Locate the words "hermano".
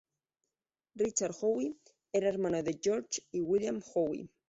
2.29-2.63